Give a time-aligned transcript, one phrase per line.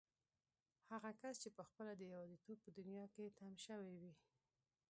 [0.91, 4.13] هغه کس چې پخپله د يوازيتوب په دنيا کې تم شوی وي.